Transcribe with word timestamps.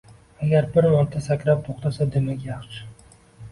Agar 0.45 0.67
bir 0.77 0.87
marta 0.93 1.21
sakrab 1.27 1.63
to'xtasa 1.69 2.09
demak 2.19 2.43
yaxshi. 2.51 2.85